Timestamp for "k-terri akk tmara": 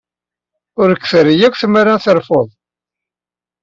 1.01-2.03